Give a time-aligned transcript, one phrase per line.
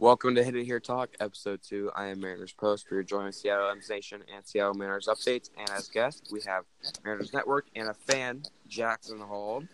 [0.00, 1.90] Welcome to Hit It Here Talk, episode two.
[1.92, 2.86] I am Mariners Post.
[2.88, 5.50] We're joining Seattle M's Nation and Seattle Mariners updates.
[5.58, 6.62] And as guests, we have
[7.04, 9.64] Mariners Network and a fan, Jackson Hall.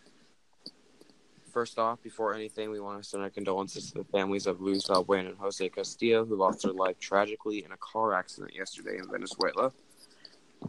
[1.52, 4.86] First off, before anything, we want to send our condolences to the families of Luis
[4.86, 9.06] Valbuena and Jose Castillo, who lost their life tragically in a car accident yesterday in
[9.10, 9.74] Venezuela.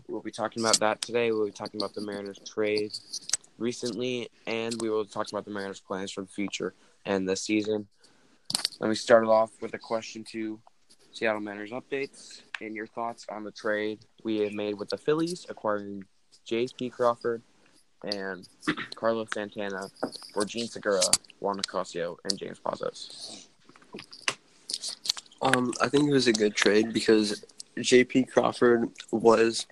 [0.09, 1.31] We'll be talking about that today.
[1.31, 2.91] We'll be talking about the Mariners trade
[3.57, 6.73] recently, and we will talk about the Mariners' plans for the future
[7.05, 7.87] and the season.
[8.79, 10.59] Let me start it off with a question to
[11.13, 15.45] Seattle Mariners updates and your thoughts on the trade we have made with the Phillies,
[15.47, 16.03] acquiring
[16.43, 16.89] J.P.
[16.89, 17.41] Crawford
[18.03, 18.47] and
[18.95, 19.87] Carlos Santana
[20.33, 21.01] for Jean Segura,
[21.39, 23.47] Juan Nicasio, and James Pazos.
[25.41, 27.45] Um, I think it was a good trade because
[27.79, 28.25] J.P.
[28.25, 29.67] Crawford was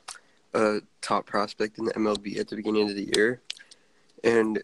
[0.53, 3.41] a top prospect in the MLB at the beginning of the year,
[4.23, 4.63] and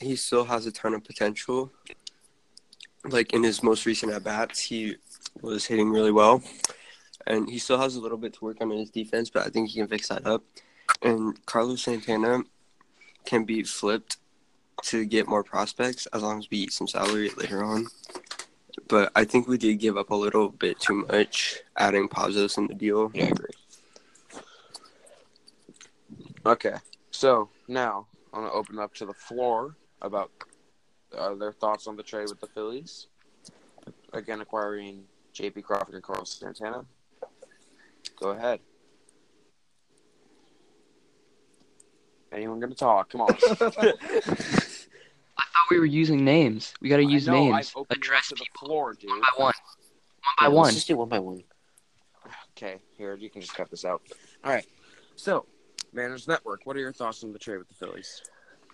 [0.00, 1.72] he still has a ton of potential.
[3.04, 4.96] Like in his most recent at bats, he
[5.40, 6.42] was hitting really well,
[7.26, 9.50] and he still has a little bit to work on in his defense, but I
[9.50, 10.44] think he can fix that up.
[11.02, 12.42] And Carlos Santana
[13.24, 14.18] can be flipped
[14.84, 17.86] to get more prospects as long as we eat some salary later on.
[18.88, 22.66] But I think we did give up a little bit too much adding Pazos in
[22.66, 23.10] the deal.
[23.14, 24.42] Yeah, I agree.
[26.44, 26.74] Okay,
[27.10, 30.30] so now I'm gonna open up to the floor about
[31.16, 33.06] uh, their thoughts on the trade with the Phillies.
[34.12, 35.62] Again, acquiring J.P.
[35.62, 36.84] Crawford and Carlos Santana.
[38.20, 38.60] Go ahead.
[42.30, 43.10] Anyone gonna talk?
[43.10, 43.28] Come on.
[45.38, 46.74] I thought we were using names.
[46.80, 47.54] We got to use I know, names.
[47.54, 49.10] I've opened Address to the people floor, dude.
[49.10, 49.44] one by one.
[49.44, 49.54] One
[50.38, 50.64] by Yeah, one.
[50.64, 51.42] Let's just do one by one.
[52.56, 54.02] Okay, here you can just cut this out.
[54.44, 54.66] All right.
[55.16, 55.46] So,
[55.92, 56.62] Mariners Network.
[56.64, 58.22] What are your thoughts on the trade with the Phillies?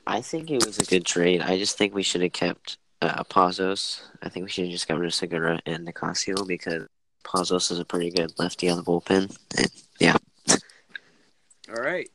[0.08, 1.42] I think it was a good trade.
[1.42, 4.00] I just think we should have kept uh, Pazos.
[4.22, 6.86] I think we should have just got rid of Segura and Nicasio because
[7.24, 9.36] Pazos is a pretty good lefty on the bullpen.
[9.58, 10.16] And yeah,
[11.68, 12.08] All right,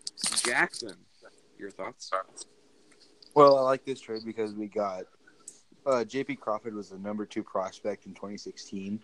[0.43, 0.95] Jackson.
[1.59, 2.09] Your thoughts?
[3.35, 5.03] Well, I like this trade because we got
[5.85, 6.37] uh, J.P.
[6.37, 8.99] Crawford was the number two prospect in 2016,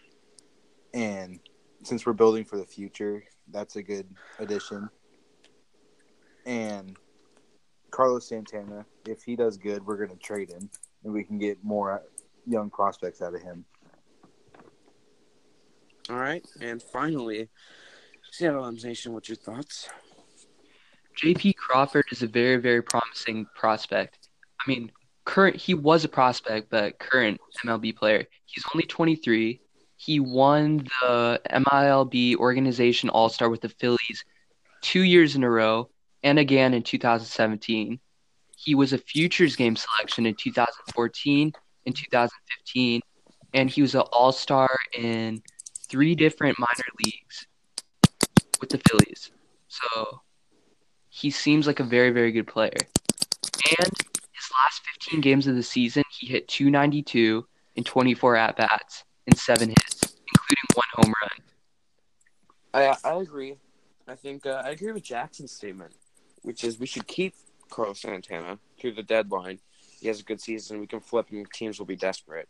[0.96, 1.40] and
[1.84, 4.08] since we're building for the future, that's a good
[4.40, 4.90] addition.
[6.48, 6.98] And
[7.92, 10.70] Carlos Santana, if he does good, we're going to trade him,
[11.04, 12.00] and we can get more uh,
[12.46, 13.66] young prospects out of him.
[16.10, 17.50] All right, and finally,
[18.32, 19.14] Seattle M's Nation.
[19.14, 19.90] What's your thoughts?
[21.22, 24.30] JP Crawford is a very, very promising prospect.
[24.66, 24.92] I mean,
[25.26, 28.26] current he was a prospect, but current MLB player.
[28.46, 29.62] He's only 23.
[29.98, 34.24] He won the MILB organization All Star with the Phillies
[34.82, 35.90] two years in a row
[36.24, 38.00] and again in 2017.
[38.58, 41.54] He was a Futures Game selection in 2014
[41.86, 43.02] and 2015,
[43.54, 45.42] and he was an All Star in
[45.88, 47.48] three different minor leagues
[48.60, 49.32] with the Phillies.
[49.70, 50.22] So
[51.10, 52.72] he seems like a very, very good player.
[53.80, 53.90] And
[54.34, 59.38] his last 15 games of the season, he hit 292 in 24 at bats and
[59.38, 62.96] seven hits, including one home run.
[63.04, 63.56] I I agree.
[64.08, 65.94] I think uh, I agree with Jackson's statement,
[66.44, 67.36] which is we should keep
[67.70, 69.60] Carlos Santana through the deadline.
[70.00, 70.80] He has a good season.
[70.80, 71.46] We can flip him.
[71.54, 72.48] Teams will be desperate.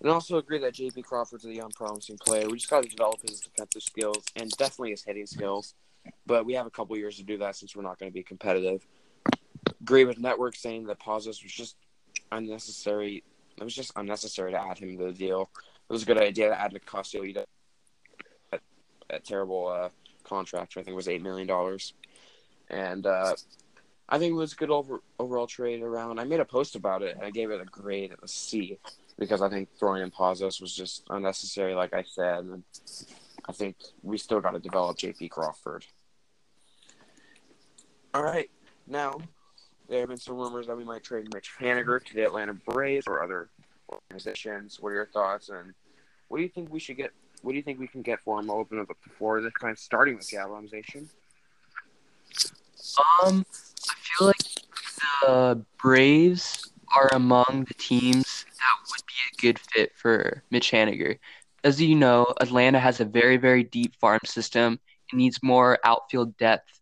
[0.00, 1.02] And also agree that J.P.
[1.02, 2.48] Crawford's a young, promising player.
[2.48, 5.74] We just got to develop his defensive skills and definitely his hitting skills.
[6.24, 8.22] But we have a couple years to do that since we're not going to be
[8.22, 8.86] competitive.
[9.80, 11.76] Agree with Network saying that Pazos was just
[12.30, 13.24] unnecessary.
[13.56, 15.50] It was just unnecessary to add him to the deal.
[15.88, 17.34] It was a good idea to add Nicasio.
[18.52, 18.60] That,
[19.10, 19.88] that terrible uh,
[20.22, 21.48] contract, I think it was $8 million.
[22.70, 23.34] And uh,
[24.08, 26.18] I think it was a good over, overall trade around.
[26.18, 28.78] I made a post about it, and I gave it a grade of a C
[29.18, 32.44] because I think throwing in Pazos was just unnecessary, like I said.
[32.44, 32.62] And
[33.48, 35.28] I think we still got to develop J.P.
[35.28, 35.84] Crawford.
[38.14, 38.50] All right.
[38.86, 39.18] Now,
[39.88, 43.06] there have been some rumors that we might trade Mitch Haniger to the Atlanta Braves
[43.06, 43.50] or other
[43.90, 44.78] organizations.
[44.80, 45.48] What are your thoughts?
[45.48, 45.74] And
[46.28, 47.12] what do you think we should get?
[47.42, 48.50] What do you think we can get for him?
[48.50, 51.08] I'll open up floor this time, starting with the organization.
[52.98, 53.44] Um,
[53.88, 54.36] I feel like
[55.22, 61.18] the Braves are among the teams that would be a good fit for Mitch Haniger.
[61.64, 64.78] As you know, Atlanta has a very, very deep farm system.
[65.12, 66.80] It needs more outfield depth,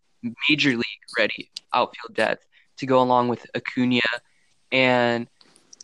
[0.49, 0.85] major league
[1.19, 2.47] ready outfield depth
[2.79, 4.01] to go along with Acuna.
[4.73, 5.29] And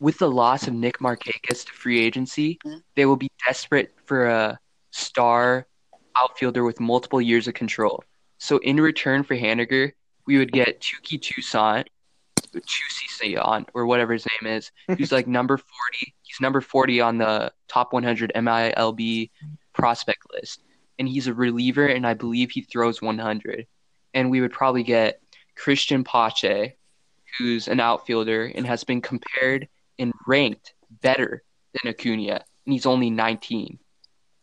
[0.01, 2.59] with the loss of Nick Markakis to free agency,
[2.97, 4.59] they will be desperate for a
[4.91, 5.67] star
[6.17, 8.05] outfielder with multiple years of control.
[8.39, 9.93] So in return for Haniger,
[10.27, 11.89] we would get Touki Toussaint
[12.61, 16.15] Chusi or whatever his name is, who's like number 40.
[16.23, 19.31] He's number 40 on the top 100 MILB
[19.73, 20.63] prospect list.
[20.99, 23.67] And he's a reliever, and I believe he throws 100.
[24.15, 25.21] And we would probably get
[25.57, 26.77] Cristian Pache,
[27.39, 29.69] who's an outfielder and has been compared
[29.99, 31.43] and ranked better
[31.73, 33.79] than Acuna, and he's only 19.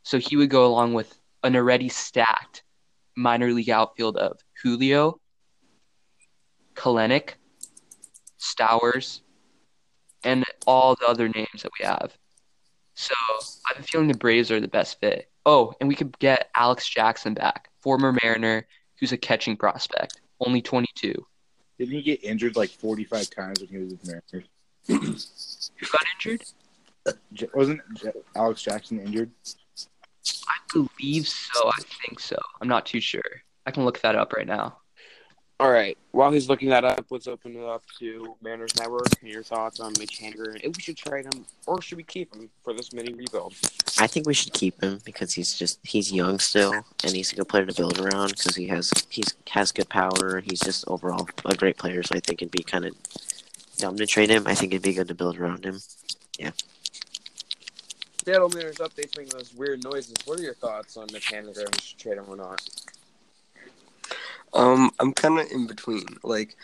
[0.04, 2.64] So he would go along with an already stacked
[3.16, 5.20] minor league outfield of Julio,
[6.80, 7.32] Kelenic,
[8.40, 9.22] Stowers,
[10.24, 12.18] and all the other names that we have.
[12.96, 13.14] So
[13.68, 15.30] I'm feeling the Braves are the best fit.
[15.46, 18.66] Oh, and we could get Alex Jackson back, former Mariner,
[19.00, 21.14] who's a catching prospect, only 22.
[21.78, 24.50] Didn't he get injured like 45 times when he was with Mariners?
[24.88, 26.44] Who got injured?
[27.34, 29.32] J- Wasn't J- Alex Jackson injured?
[30.48, 31.70] I believe so.
[31.70, 32.36] I think so.
[32.62, 33.22] I'm not too sure.
[33.66, 34.78] I can look that up right now.
[35.60, 35.98] All right.
[36.12, 39.82] While he's looking that up, let's open it up to Mariners Network and your thoughts
[39.82, 40.58] on Mitch Haniger.
[40.64, 43.54] If we should trade him or should we keep him for this mini rebuild?
[44.00, 46.74] I think we should keep him because he's just he's young still
[47.04, 50.40] and he's a good player to build around because he has he's has good power.
[50.40, 52.04] He's just overall a great player.
[52.04, 52.96] So I think it'd be kind of
[53.78, 54.48] dumb to trade him.
[54.48, 55.80] I think it'd be good to build around him.
[56.38, 56.52] Yeah.
[58.24, 60.16] Seattle Mariners updates making those weird noises.
[60.24, 62.62] What are your thoughts on Mitch Haniger and we should trade him or not?
[64.54, 66.06] Um, I'm kind of in between.
[66.24, 66.56] Like,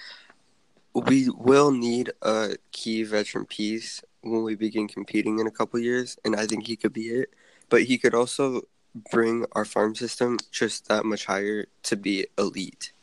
[0.93, 6.17] we will need a key veteran piece when we begin competing in a couple years,
[6.25, 7.29] and I think he could be it.
[7.69, 8.63] But he could also
[9.11, 12.93] bring our farm system just that much higher to be elite,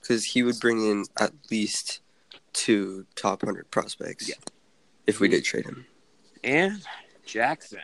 [0.00, 2.00] because he would bring in at least
[2.52, 4.28] two top hundred prospects.
[4.28, 4.36] Yeah.
[5.06, 5.86] If we did trade him.
[6.42, 6.82] And
[7.26, 7.80] Jackson,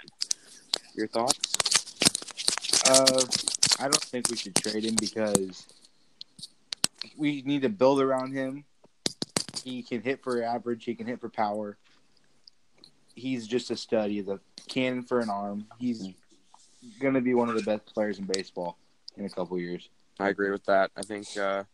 [0.95, 1.39] your thoughts?
[2.89, 3.25] Uh,
[3.79, 5.67] I don't think we should trade him because
[7.21, 8.65] we need to build around him.
[9.63, 10.85] He can hit for average.
[10.85, 11.77] He can hit for power.
[13.15, 14.11] He's just a stud.
[14.11, 15.67] He's a cannon for an arm.
[15.79, 16.09] He's
[16.99, 18.79] going to be one of the best players in baseball
[19.17, 19.91] in a couple years.
[20.19, 20.91] I agree with that.
[20.97, 21.65] I think uh,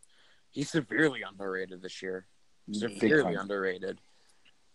[0.51, 2.25] he's severely underrated this year.
[2.71, 3.99] Severely underrated.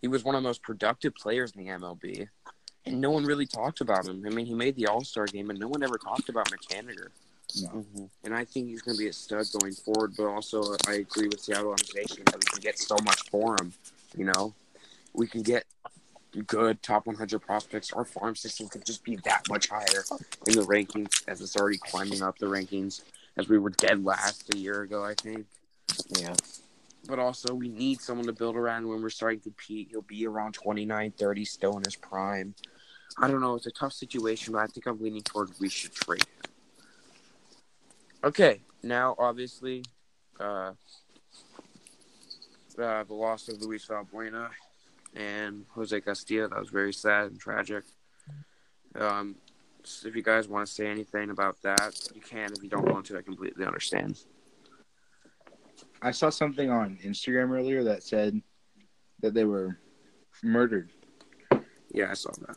[0.00, 2.28] He was one of the most productive players in the MLB,
[2.86, 4.24] and no one really talked about him.
[4.26, 6.66] I mean, he made the All Star game, and no one ever talked about Mitch
[7.52, 7.62] Haniger.
[7.74, 7.80] No.
[7.80, 8.04] Mm-hmm.
[8.24, 10.14] And I think he's going to be a stud going forward.
[10.16, 13.56] But also, uh, I agree with Seattle organization that we can get so much for
[13.60, 13.72] him.
[14.16, 14.54] You know,
[15.12, 15.64] we can get
[16.46, 17.92] good top 100 prospects.
[17.92, 20.04] Our farm system could just be that much higher
[20.46, 23.02] in the rankings, as it's already climbing up the rankings.
[23.36, 25.46] As we were dead last a year ago, I think.
[26.18, 26.34] Yeah.
[27.08, 29.88] But also, we need someone to build around when we're starting to compete.
[29.90, 32.54] He'll be around 29, 30, still in his prime.
[33.18, 33.56] I don't know.
[33.56, 36.51] It's a tough situation, but I think I'm leaning toward we should trade him.
[38.24, 39.84] Okay, now obviously,
[40.38, 40.72] uh,
[42.78, 44.48] uh, the loss of Luis Valbuena
[45.14, 47.84] and Jose Castillo that was very sad and tragic.
[48.94, 49.36] Um,
[49.82, 52.52] so if you guys want to say anything about that, you can.
[52.52, 54.20] If you don't want to, I completely understand.
[56.00, 58.40] I saw something on Instagram earlier that said
[59.20, 59.78] that they were
[60.44, 60.90] murdered.
[61.92, 62.56] Yeah, I saw that.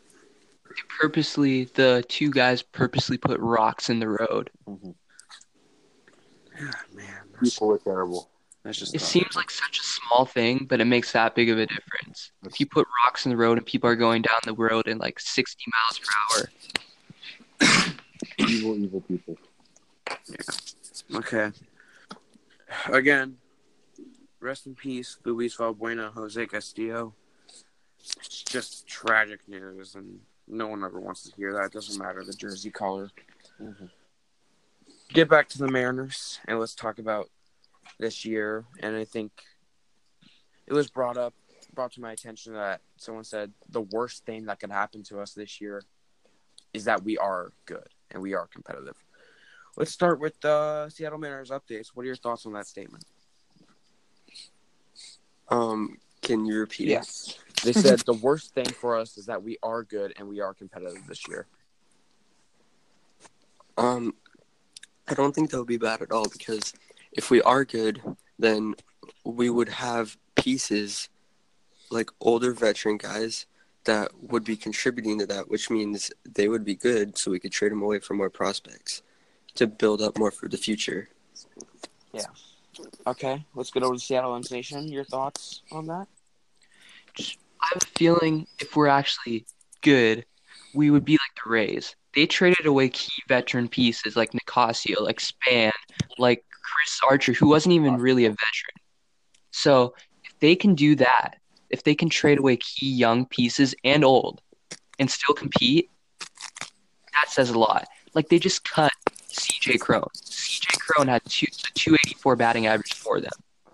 [0.99, 4.49] Purposely, the two guys purposely put rocks in the road.
[4.67, 5.04] Yeah, man, that's,
[7.53, 8.29] People were terrible.
[8.63, 9.07] that's just It tough.
[9.07, 12.31] seems like such a small thing, but it makes that big of a difference.
[12.43, 14.97] If you put rocks in the road and people are going down the road in
[14.97, 16.49] like 60 miles per hour,
[18.37, 19.37] Evil, evil people.
[21.13, 21.51] Okay.
[22.87, 23.37] Again,
[24.39, 27.13] rest in peace, Luis Valbuena, Jose Castillo.
[27.99, 31.65] It's just tragic news, and no one ever wants to hear that.
[31.67, 33.09] It doesn't matter the jersey color.
[33.61, 33.89] Mhm.
[35.13, 37.29] Get back to the Mariners, and let's talk about
[37.99, 38.65] this year.
[38.79, 39.31] And I think
[40.67, 41.33] it was brought up,
[41.73, 45.33] brought to my attention that someone said the worst thing that could happen to us
[45.33, 45.83] this year
[46.73, 48.95] is that we are good and we are competitive.
[49.77, 51.89] Let's start with the Seattle Mariners updates.
[51.93, 53.05] What are your thoughts on that statement?
[55.49, 57.39] Um, can you repeat it?
[57.63, 60.53] They said the worst thing for us is that we are good and we are
[60.53, 61.47] competitive this year.
[63.77, 64.13] Um,
[65.07, 66.73] I don't think that would be bad at all because
[67.11, 68.01] if we are good,
[68.39, 68.75] then
[69.23, 71.09] we would have pieces
[71.89, 73.45] like older veteran guys
[73.85, 77.51] that would be contributing to that, which means they would be good, so we could
[77.51, 79.03] trade them away for more prospects
[79.53, 81.09] to build up more for the future.
[82.11, 82.25] Yeah.
[83.07, 84.87] Okay, let's get over to Seattle M's Nation.
[84.87, 86.07] Your thoughts on that?
[87.17, 89.45] I have a feeling if we're actually
[89.81, 90.25] good,
[90.73, 91.95] we would be like the Rays.
[92.15, 95.71] They traded away key veteran pieces like Nicasio, like Span,
[96.17, 98.75] like Chris Archer, who wasn't even really a veteran.
[99.51, 99.93] So
[100.23, 101.35] if they can do that,
[101.69, 104.41] if they can trade away key young pieces and old
[104.99, 107.87] and still compete, that says a lot.
[108.13, 108.91] Like they just cut
[109.29, 110.07] CJ Cron.
[110.15, 113.31] CJ Cron had two, a 284 batting average for them.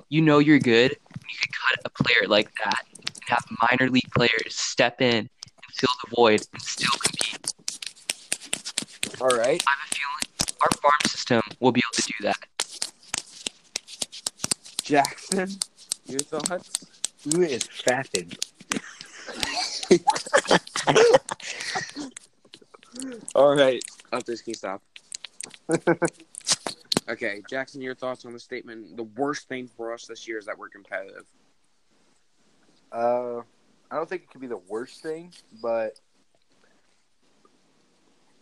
[0.10, 0.98] You know you're good
[1.32, 5.30] you can cut a player like that and have minor league players step in and
[5.74, 7.54] fill the void and still compete.
[9.22, 9.62] All right.
[9.68, 12.38] I have a feeling our farm system will be able to do that.
[14.82, 15.48] Jackson,
[16.08, 16.72] your thoughts?
[17.32, 18.36] Who is fapping?
[23.36, 23.84] All right.
[24.12, 24.82] Oh, this can you stop?
[27.08, 28.98] okay, Jackson, your thoughts on the statement?
[28.98, 31.28] The worst thing for us this year is that we're competitive.
[32.92, 33.42] Uh,
[33.92, 36.00] I don't think it could be the worst thing, but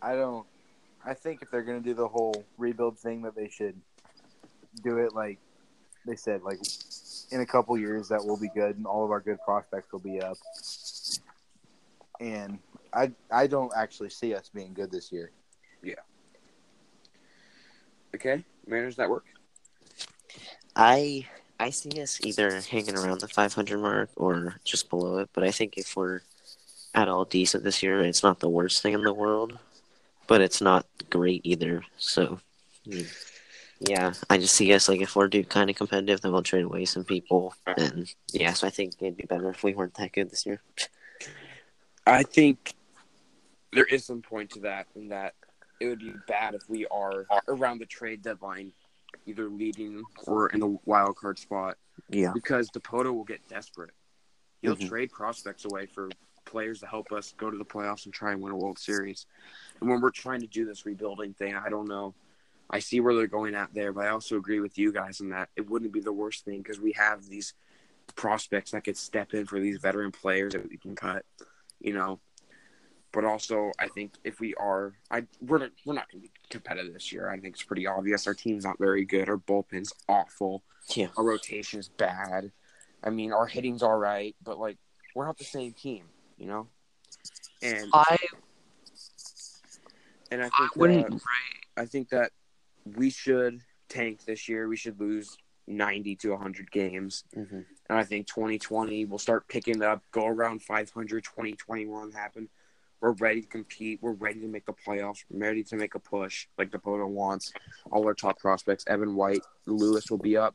[0.00, 0.46] I don't.
[1.04, 3.80] I think if they're gonna do the whole rebuild thing, that they should
[4.82, 5.38] do it like
[6.06, 6.58] they said, like
[7.30, 10.00] in a couple years that will be good, and all of our good prospects will
[10.00, 10.36] be up.
[12.20, 12.58] And
[12.92, 15.30] I I don't actually see us being good this year.
[15.82, 15.94] Yeah.
[18.14, 19.24] Okay, Mariners Network.
[20.76, 21.26] I
[21.58, 25.28] I see us either hanging around the 500 mark or just below it.
[25.32, 26.20] But I think if we're
[26.94, 29.58] at all decent this year, it's not the worst thing in the world,
[30.30, 31.82] but it's not great either.
[31.98, 32.38] So,
[33.80, 36.62] yeah, I just see us like if we're do kind of competitive, then we'll trade
[36.62, 38.52] away some people, and yeah.
[38.52, 40.62] So I think it'd be better if we weren't that good this year.
[42.06, 42.74] I think
[43.72, 45.34] there is some point to that, in that
[45.80, 48.70] it would be bad if we are around the trade deadline,
[49.26, 51.76] either leading or in the wild card spot,
[52.08, 52.30] Yeah.
[52.32, 53.90] because Dipoto will get desperate.
[54.62, 54.88] He'll Mhm.
[54.88, 56.08] trade prospects away for
[56.50, 59.26] players to help us go to the playoffs and try and win a World Series.
[59.80, 62.14] And when we're trying to do this rebuilding thing, I don't know.
[62.68, 65.30] I see where they're going at there, but I also agree with you guys in
[65.30, 67.54] that it wouldn't be the worst thing because we have these
[68.14, 71.24] prospects that could step in for these veteran players that we can cut,
[71.80, 72.20] you know.
[73.12, 76.32] But also, I think if we are, I we're not, we're not going to be
[76.48, 77.28] competitive this year.
[77.28, 78.28] I think it's pretty obvious.
[78.28, 79.28] Our team's not very good.
[79.28, 80.62] Our bullpen's awful.
[80.94, 81.08] Yeah.
[81.16, 82.52] Our rotation is bad.
[83.02, 84.78] I mean, our hitting's all right, but like
[85.14, 86.04] we're not the same team,
[86.40, 86.66] you know.
[87.62, 88.16] And I
[90.32, 91.18] and I I think wouldn't uh,
[91.76, 92.32] I think that
[92.96, 94.66] we should tank this year.
[94.66, 95.36] We should lose
[95.68, 97.24] ninety to hundred games.
[97.34, 102.48] hmm And I think 2020 we'll start picking up, go around 500, 2021 happen.
[103.00, 103.98] We're ready to compete.
[104.02, 105.24] We're ready to make the playoffs.
[105.30, 107.52] We're ready to make a push like Dipoto wants.
[107.90, 110.54] All our top prospects, Evan White, Lewis will be up.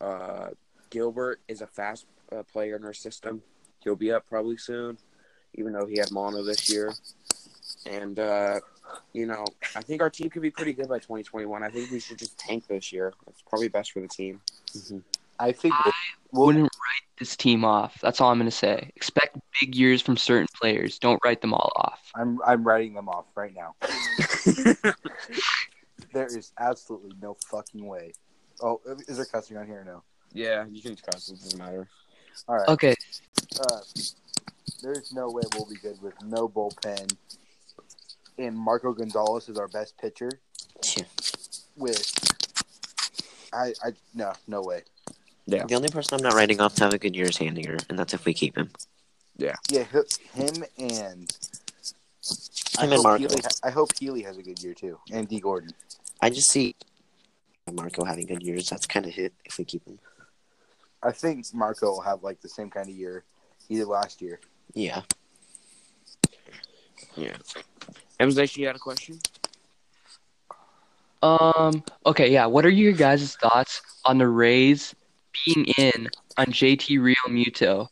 [0.00, 0.48] Uh,
[0.90, 3.42] Gilbert is a fast uh, player in our system.
[3.82, 4.98] He'll be up probably soon,
[5.54, 6.92] even though he had mono this year.
[7.86, 8.60] And, uh,
[9.12, 11.62] you know, I think our team could be pretty good by 2021.
[11.62, 13.12] I think we should just tank this year.
[13.28, 14.40] It's probably best for the team.
[15.38, 15.90] I think I
[16.30, 17.98] we'll, wouldn't write this team off.
[18.00, 18.90] That's all I'm going to say.
[18.94, 20.98] Expect big years from certain players.
[20.98, 22.00] Don't write them all off.
[22.14, 23.74] I'm I'm writing them off right now.
[26.12, 28.12] There is absolutely no fucking way.
[28.60, 30.02] Oh, is there cussing on here or no?
[30.32, 31.28] Yeah, you can cuss.
[31.28, 31.88] It doesn't matter.
[32.48, 32.68] All right.
[32.68, 32.94] Okay,
[33.60, 33.80] Uh,
[34.82, 37.14] there's no way we'll be good with no bullpen.
[38.38, 40.30] And Marco Gonzalez is our best pitcher.
[40.96, 41.04] Yeah.
[41.76, 42.12] With
[43.52, 44.82] I I no no way.
[45.46, 45.64] Yeah.
[45.66, 47.98] The only person I'm not writing off to have a good year is Haniger, and
[47.98, 48.70] that's if we keep him.
[49.36, 49.84] Yeah, Yeah,
[50.34, 51.34] him and
[52.78, 53.18] I Him and hope, Marco.
[53.28, 55.72] Healy, I hope Healy has a good year too, and Dee Gordon.
[56.20, 56.76] I just see
[57.72, 58.68] Marco having good years.
[58.68, 59.98] That's kind of hit if we keep him.
[61.02, 63.24] I think Marco will have like the same kind of year
[63.68, 64.40] he did last year.
[64.74, 65.02] Yeah.
[67.16, 67.36] Yeah.
[68.20, 69.18] MZ, you had a question?
[71.22, 71.84] Um.
[72.04, 72.32] Okay.
[72.32, 72.46] Yeah.
[72.46, 74.94] What are your guys' thoughts on the Rays
[75.44, 77.88] being in on JT Real Muto,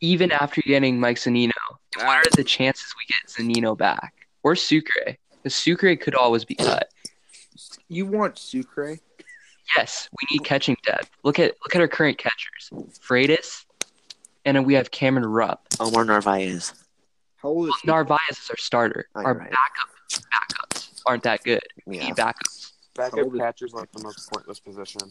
[0.00, 1.52] even after getting Mike Zunino?
[1.96, 5.16] And what are the chances we get Zunino back or Sucre?
[5.30, 6.88] Because Sucre could always be cut.
[7.88, 8.98] You want Sucre?
[9.76, 11.10] Yes, we need catching depth.
[11.22, 13.64] Look at look at our current catchers: Freitas,
[14.44, 15.66] and then we have Cameron Rupp.
[15.80, 16.72] Omar Narvaez.
[17.36, 17.86] How old is he?
[17.88, 19.06] Narvaez is our starter.
[19.14, 19.50] Oh, our you're right.
[19.50, 21.60] backup backups aren't that good.
[21.84, 22.06] We Yeah.
[22.06, 22.72] need backups.
[22.94, 23.38] Backup Hold it.
[23.38, 25.02] catcher's like the most pointless position.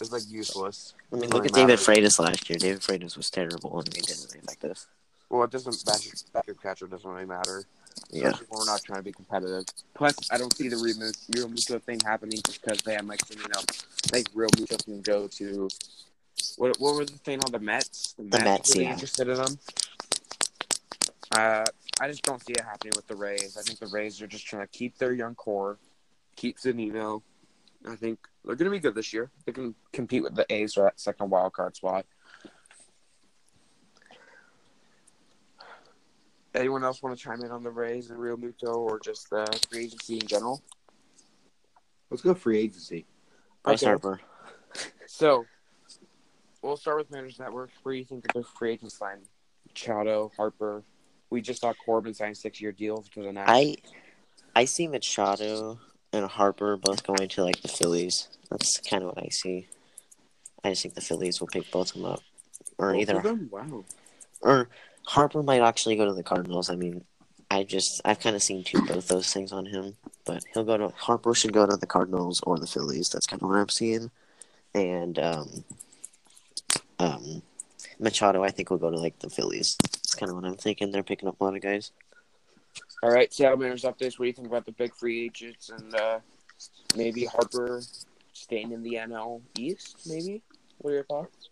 [0.00, 0.94] It's like useless.
[1.12, 1.84] I mean, Doesn't look at really David.
[1.84, 2.58] Freitas last year.
[2.58, 4.86] David Freitas was terrible, and he didn't really affect this.
[5.28, 7.64] Well, it doesn't backup, backup catcher doesn't really matter.
[8.10, 8.32] Yeah.
[8.50, 9.64] We're not trying to be competitive.
[9.94, 13.58] Plus, I don't see the real Realmuto thing happening just because they have Mike Zunino.
[13.58, 15.68] I think Realmuto can go to
[16.56, 16.78] what?
[16.78, 18.14] What was the thing on the Mets?
[18.14, 18.92] The, Mets, really yeah.
[18.92, 19.58] Interested in them?
[21.36, 21.64] Uh,
[22.00, 23.56] I just don't see it happening with the Rays.
[23.58, 25.78] I think the Rays are just trying to keep their young core,
[26.36, 27.22] keep Zunino.
[27.88, 29.30] I think They're going to be good this year.
[29.44, 32.06] They can compete with the A's for that second wild card spot.
[36.58, 39.84] Anyone else want to chime in on the Rays and Realmuto or just the free
[39.84, 40.60] agency in general?
[42.10, 43.06] Let's go free agency.
[43.62, 43.86] Bryce Okay.
[43.86, 44.20] Harper.
[45.06, 45.46] So,
[46.60, 47.70] we'll start with Mariners Network.
[47.84, 49.18] Where do you think that the free agents sign?
[49.68, 50.82] Machado, Harper.
[51.30, 53.50] We just saw Corbin sign six year deal to the Nats.
[53.52, 53.76] I
[54.56, 55.78] I see Machado
[56.12, 58.28] and Harper both going to like the Phillies.
[58.50, 59.68] That's kind of what I see.
[60.64, 62.22] I just think the Phillies will pick both of them up,
[62.78, 63.48] or Both either of them?
[63.52, 63.84] Wow.
[64.40, 64.68] or
[65.08, 66.68] Harper might actually go to the Cardinals.
[66.68, 67.02] I mean,
[67.50, 69.96] I just I've kind of seen two both those things on him,
[70.26, 73.08] but he'll go to Harper should go to the Cardinals or the Phillies.
[73.08, 74.10] That's kind of what I'm seeing,
[74.74, 75.64] and um,
[76.98, 77.42] um,
[77.98, 79.78] Machado I think will go to like the Phillies.
[79.82, 80.90] That's kind of what I'm thinking.
[80.90, 81.90] They're picking up a lot of guys.
[83.02, 84.18] All right, Seattle Mariners updates.
[84.18, 86.18] What do you think about the big free agents and uh,
[86.94, 87.80] maybe Harper
[88.34, 90.00] staying in the NL East?
[90.06, 90.42] Maybe.
[90.76, 91.48] What are your thoughts?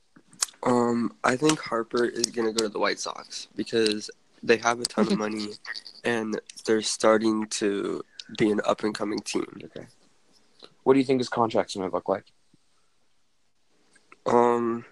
[0.63, 4.11] Um, I think Harper is gonna go to the White Sox because
[4.43, 5.49] they have a ton of money,
[6.05, 8.03] and they're starting to
[8.39, 9.47] be an up and coming team.
[9.65, 9.87] Okay.
[10.83, 12.25] What do you think his contract's going to look like?
[14.27, 14.85] Um,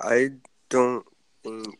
[0.00, 0.30] I
[0.68, 1.06] don't
[1.42, 1.78] think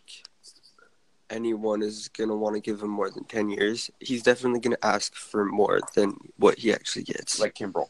[1.31, 3.91] anyone is gonna want to give him more than ten years.
[4.01, 7.39] He's definitely gonna ask for more than what he actually gets.
[7.39, 7.89] Like Kimbrel.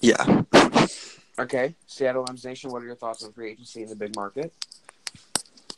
[0.00, 0.42] yeah,
[1.42, 1.74] Okay.
[1.86, 2.70] Seattle M's Nation.
[2.70, 4.52] What are your thoughts on free agency in the big market?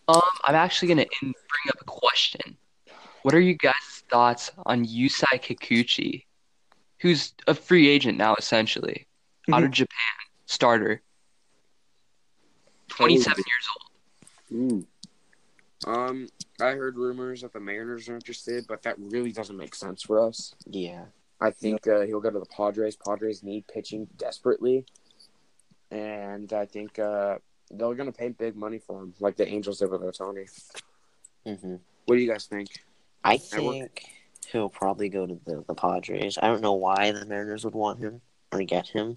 [0.07, 2.57] Um, I'm actually gonna in- bring up a question.
[3.23, 6.25] What are you guys' thoughts on Yusei Kikuchi,
[6.99, 9.07] who's a free agent now, essentially,
[9.51, 10.13] out of Japan,
[10.47, 11.03] starter,
[12.89, 14.73] 27 years old.
[14.73, 14.87] Ooh.
[15.87, 16.29] Um,
[16.61, 20.21] I heard rumors that the Mariners are interested, but that really doesn't make sense for
[20.21, 20.55] us.
[20.67, 21.05] Yeah,
[21.41, 22.97] I think uh, he'll go to the Padres.
[22.97, 24.87] Padres need pitching desperately,
[25.95, 27.39] and I think uh,
[27.71, 30.47] they're going to pay big money for him, like the Angels did with Ohtani.
[31.47, 32.69] hmm What do you guys think?
[33.23, 33.73] I Network.
[33.75, 34.05] think
[34.51, 36.39] he'll probably go to the, the Padres.
[36.43, 38.21] I don't know why the Mariners would want him
[38.53, 39.17] or get him.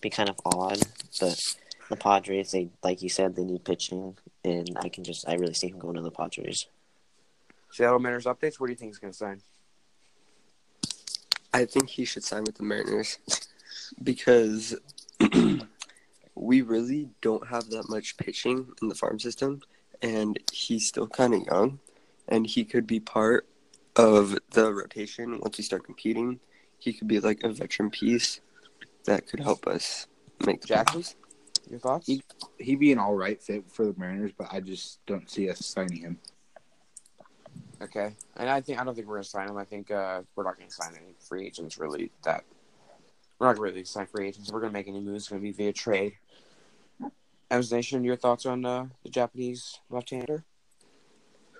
[0.00, 0.80] Be kind of odd,
[1.20, 1.40] but
[1.88, 5.54] the Padres, they like you said, they need pitching, and I can just I really
[5.54, 6.66] see him going to the Padres.
[7.70, 8.58] Seattle Mariners updates.
[8.60, 9.40] What do you think he's going to sign?
[11.52, 13.18] I think he should sign with the Mariners
[14.02, 14.74] because
[16.46, 19.60] we really don't have that much pitching in the farm system,
[20.00, 21.80] and he's still kind of young,
[22.28, 23.48] and he could be part
[23.96, 26.38] of the rotation once we start competing.
[26.78, 28.40] He could be like a veteran piece
[29.06, 30.06] that could help us
[30.44, 31.02] make the Jackson?
[31.02, 31.14] playoffs.
[31.68, 32.06] Your thoughts?
[32.06, 32.22] He-
[32.58, 35.64] He'd be an all right fit for the Mariners, but I just don't see us
[35.66, 36.18] signing him.
[37.82, 39.56] Okay, and I think I don't think we're going to sign him.
[39.58, 42.10] I think uh, we're not going to sign any free agents really.
[42.24, 42.44] That
[43.38, 44.50] we're not going to really sign free agents.
[44.50, 45.24] We're going to make any moves.
[45.24, 46.14] It's going to be via trade.
[47.50, 50.44] M's Nation, your thoughts on uh, the Japanese left-hander?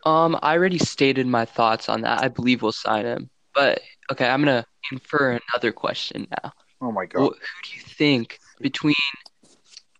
[0.04, 2.22] Um, I already stated my thoughts on that.
[2.22, 3.30] I believe we'll sign him.
[3.54, 3.80] But
[4.12, 6.52] okay, I'm gonna infer another question now.
[6.80, 7.20] Oh my Wh- god.
[7.20, 8.94] Who do you think between?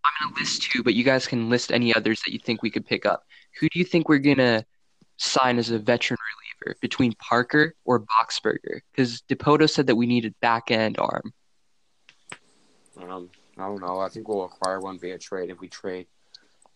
[0.04, 2.70] I'm gonna list two, but you guys can list any others that you think we
[2.70, 3.24] could pick up.
[3.58, 4.64] Who do you think we're gonna
[5.16, 6.18] sign as a veteran
[6.62, 8.80] reliever between Parker or Boxberger?
[8.92, 11.32] Because Dipoto said that we needed back end arm.
[13.00, 14.00] Um, I don't know.
[14.00, 16.06] I think we'll acquire one via trade if we trade,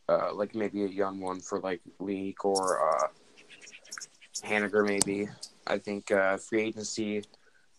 [0.08, 3.08] uh, like maybe a young one for like Leake or uh,
[4.42, 5.28] Haniger maybe.
[5.66, 7.22] I think uh, free agency,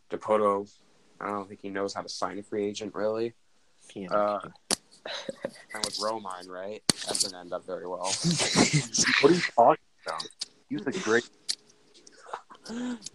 [0.10, 0.72] Dipoto.
[1.20, 3.34] I don't think he knows how to sign a free agent really.
[3.96, 4.10] Yeah.
[4.12, 4.40] Uh,
[5.74, 6.84] and with Romine, right?
[7.08, 8.14] That didn't end up very well.
[9.22, 10.28] What are you talking about?
[10.70, 11.30] He was a great.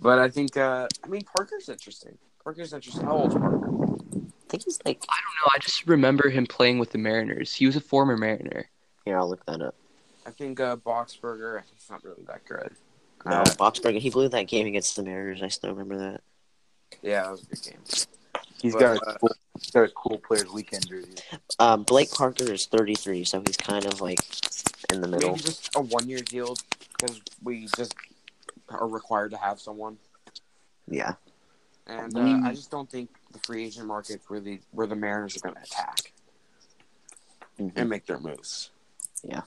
[0.00, 2.18] But I think, uh, I mean, Parker's interesting.
[2.44, 3.04] Parker's interesting.
[3.04, 3.95] How old's Parker?
[4.56, 5.04] I think he's like.
[5.08, 5.52] I don't know.
[5.54, 7.54] I just remember him playing with the Mariners.
[7.54, 8.68] He was a former Mariner.
[9.04, 9.74] Here, I'll look that up.
[10.26, 11.62] I think uh, Boxberger.
[11.72, 12.72] He's not really that good.
[13.26, 13.98] No, Uh, Boxberger.
[13.98, 15.42] He blew that game against the Mariners.
[15.42, 16.20] I still remember that.
[17.02, 17.78] yeah, that was a good game.
[18.62, 21.14] He's But, got uh, a cool, he's got a cool players weekend jersey.
[21.58, 24.18] Um, Blake Parker is 33, so he's kind of like
[24.90, 25.30] in the middle.
[25.32, 26.56] Maybe just a one-year deal
[26.98, 27.94] because we just
[28.70, 29.98] are required to have someone,
[30.88, 31.14] Yeah.
[31.86, 35.36] and uh, mean- I just don't think the free agent market really where the Mariners
[35.36, 36.12] are going to attack
[37.58, 37.72] Mhm.
[37.76, 38.70] and make their moves.
[39.22, 39.42] Yeah.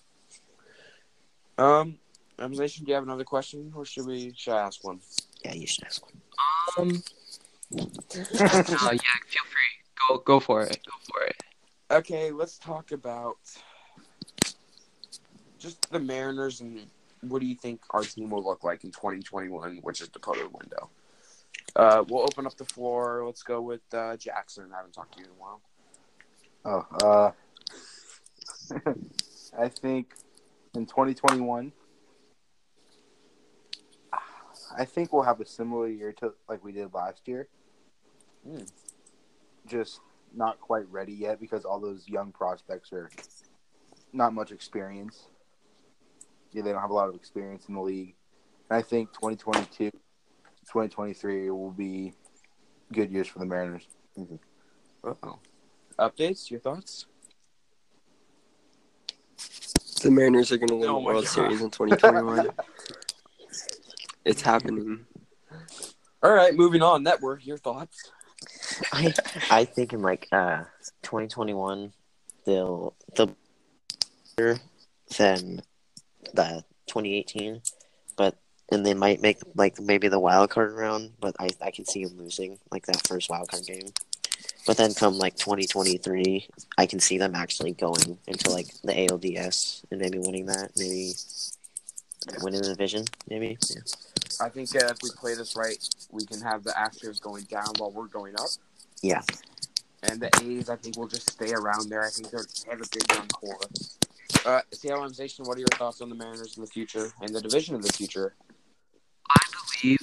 [1.58, 2.00] Um,
[2.38, 4.34] M's Nation, do you have another question, or should we?
[4.36, 5.02] Should I ask one?
[5.44, 6.22] Yeah, you should ask one.
[6.78, 7.04] Um,
[7.78, 7.84] uh,
[8.42, 9.74] yeah, feel free.
[10.08, 10.80] Go, go for it.
[10.86, 11.44] Go for it.
[11.92, 13.38] Okay, let's talk about
[15.58, 16.90] just the Mariners and
[17.22, 20.48] what do you think our team will look like in 2021, which is the Dakota
[20.52, 20.90] window.
[21.76, 23.24] Uh, we'll open up the floor.
[23.26, 24.70] Let's go with uh, Jackson.
[24.74, 25.62] I haven't talked to you in a while.
[26.66, 27.32] Oh, uh,
[29.58, 30.14] I think
[30.76, 31.72] in 2021,
[34.78, 37.48] I think we'll have a similar year to like we did last year.
[38.48, 38.64] Hmm.
[39.68, 40.02] Just
[40.36, 43.10] not quite ready yet because all those young prospects are
[44.14, 45.28] not much experience.
[46.52, 48.16] Yeah, they don't have a lot of experience in the league.
[48.70, 49.92] And I think 2022,
[50.70, 52.14] 2023 will be
[52.94, 53.88] good years for the Mariners.
[55.04, 55.40] Uh-oh.
[55.98, 56.52] Updates?
[56.52, 57.08] Your thoughts?
[60.04, 61.32] The Mariners are going to win Oh the World God.
[61.32, 62.50] Series in 2021.
[64.26, 65.06] it's happening.
[66.22, 67.02] All right, moving on.
[67.04, 68.12] Network, your thoughts?
[68.94, 69.14] I
[69.50, 70.64] I think in like uh
[71.04, 71.92] 2021
[72.46, 73.36] they'll they'll be
[74.38, 74.60] better
[75.18, 75.62] than
[76.34, 77.62] the 2018,
[78.16, 78.38] but
[78.72, 82.06] and they might make like maybe the wild card round, but I I can see
[82.06, 83.92] them losing like that first wild card game.
[84.66, 89.84] But then come like 2023, I can see them actually going into like the ALDS
[89.90, 91.14] and maybe winning that, maybe
[92.42, 93.58] winning the division, maybe.
[93.70, 93.82] Yeah.
[94.42, 95.78] I think uh, if we play this right,
[96.12, 98.50] we can have the Astros going down while we're going up.
[99.02, 99.22] Yeah.
[100.04, 102.04] And the A's, I think, will just stay around there.
[102.04, 103.60] I think they're, they have a big young core.
[104.46, 107.42] Uh, Seattle Station, what are your thoughts on the Mariners in the future and the
[107.42, 108.34] division of the future?
[109.80, 110.00] I believe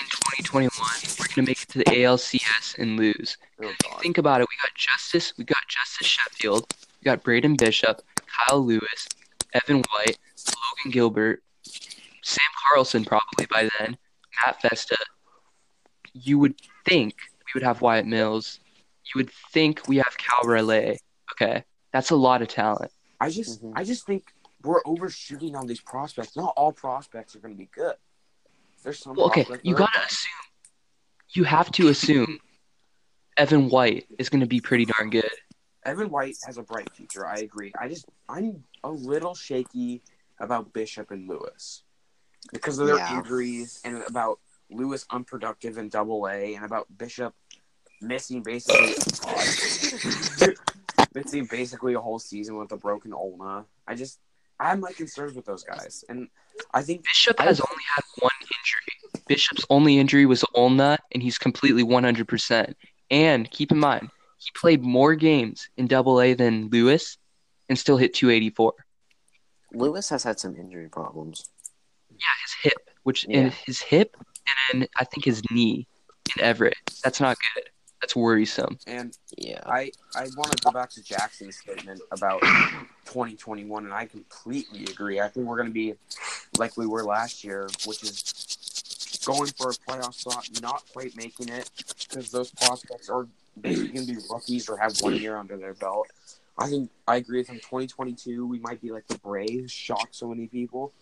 [0.00, 0.70] in 2021
[1.18, 3.36] we're gonna make it to the ALCS and lose.
[3.62, 7.22] Oh, If you think about it, we got Justus, we got Justus Sheffield, we got
[7.22, 9.08] Braden Bishop, Kyle Lewis,
[9.52, 11.42] Evan White, Logan Gilbert,
[12.22, 13.98] Sam Carlson probably by then,
[14.44, 14.96] Matt Festa.
[16.14, 16.54] You would
[16.86, 18.60] think we would have Wyatt Mills.
[19.04, 20.98] You would think we have Cal Raleigh.
[21.32, 22.90] Okay, that's a lot of talent.
[23.20, 23.72] I just, Mhm.
[23.76, 26.34] I just think we're overshooting on these prospects.
[26.36, 27.96] Not all prospects are going to be good.
[28.82, 29.14] There's some.
[29.16, 30.30] Well, okay, you gotta assume.
[31.34, 32.38] You have to assume
[33.36, 35.30] Evan White is gonna be pretty darn good.
[35.84, 37.26] Evan White has a bright future.
[37.26, 37.72] I agree.
[37.80, 40.02] I just, I'm a little shaky
[40.38, 41.82] about Bishop and Lewis
[42.52, 43.18] because of their Yeah.
[43.18, 44.38] injuries and about
[44.70, 47.34] Lewis unproductive in Double A and about Bishop
[48.00, 48.94] missing basically
[51.14, 53.64] missing basically a whole season with a broken ulna.
[53.86, 54.18] I just,
[54.60, 56.28] I have my concerns with those guys, and
[56.72, 58.61] I think Bishop I- has only had one injury.
[59.28, 62.74] Bishop's only injury was ulna, and he's completely 100%.
[63.10, 64.08] And keep in mind,
[64.38, 67.18] he played more games in Double A than Lewis,
[67.68, 68.72] and still hit 284.
[69.74, 71.48] Lewis has had some injury problems.
[72.10, 73.38] Yeah, his hip, which Yeah.
[73.38, 74.16] and his hip,
[74.72, 75.86] and I think his knee
[76.36, 76.76] in Everett.
[77.02, 77.64] That's not good.
[78.00, 78.78] That's worrisome.
[78.86, 79.60] and Yeah.
[79.64, 82.40] I I want to go back to Jackson's statement about
[83.06, 85.20] 2021, and I completely agree.
[85.20, 85.94] I think we're going to be
[86.58, 88.51] like we were last year, which is
[89.24, 91.70] going for a playoff spot, not quite making it
[92.08, 93.26] because those prospects are
[93.62, 96.06] going to be rookies or have one year under their belt.
[96.58, 97.56] I think I agree with him.
[97.56, 100.92] 2022, we might be like the Braves, shock so many people.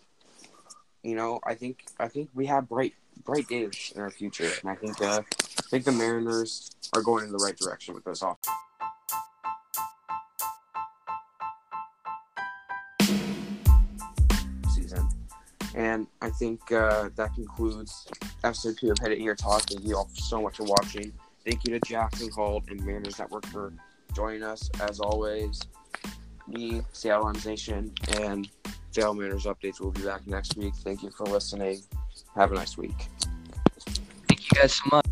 [1.02, 4.70] You know, I think I think we have bright bright days in our future, and
[4.70, 8.22] I think uh, I think the Mariners are going in the right direction with this
[8.22, 8.38] off.
[15.74, 18.06] And I think uh, that concludes
[18.44, 19.62] episode two of Hit It Here Talk.
[19.62, 21.12] Thank you all so much for watching.
[21.44, 23.72] Thank you to Jackson Holt and Mariners Network for
[24.14, 24.68] joining us.
[24.80, 25.60] As always,
[26.48, 28.48] me, Seattle M's Nation, and
[28.90, 30.74] Seattle Mariners Updates will be back next week.
[30.76, 31.80] Thank you for listening.
[32.34, 33.08] Have a nice week.
[34.28, 35.09] Thank you guys so much.